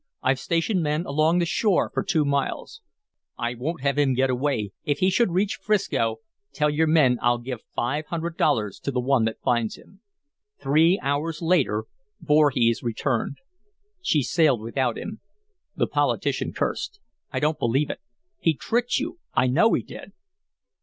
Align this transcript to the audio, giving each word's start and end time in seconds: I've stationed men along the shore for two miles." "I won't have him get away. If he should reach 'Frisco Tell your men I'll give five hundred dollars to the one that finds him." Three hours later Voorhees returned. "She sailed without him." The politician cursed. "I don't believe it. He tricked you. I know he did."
I've 0.23 0.39
stationed 0.39 0.81
men 0.81 1.05
along 1.05 1.37
the 1.37 1.45
shore 1.45 1.91
for 1.93 2.01
two 2.03 2.25
miles." 2.25 2.81
"I 3.37 3.53
won't 3.53 3.81
have 3.83 3.99
him 3.99 4.15
get 4.15 4.31
away. 4.31 4.71
If 4.83 4.97
he 4.97 5.11
should 5.11 5.29
reach 5.29 5.59
'Frisco 5.61 6.21
Tell 6.51 6.71
your 6.71 6.87
men 6.87 7.19
I'll 7.21 7.37
give 7.37 7.61
five 7.75 8.07
hundred 8.07 8.35
dollars 8.35 8.79
to 8.79 8.89
the 8.89 8.99
one 8.99 9.25
that 9.25 9.39
finds 9.43 9.75
him." 9.75 10.01
Three 10.59 10.99
hours 11.03 11.39
later 11.43 11.85
Voorhees 12.19 12.81
returned. 12.81 13.37
"She 14.01 14.23
sailed 14.23 14.61
without 14.61 14.97
him." 14.97 15.19
The 15.75 15.85
politician 15.85 16.51
cursed. 16.51 16.99
"I 17.31 17.39
don't 17.39 17.59
believe 17.59 17.91
it. 17.91 17.99
He 18.39 18.55
tricked 18.55 18.97
you. 18.97 19.19
I 19.35 19.45
know 19.45 19.71
he 19.73 19.83
did." 19.83 20.13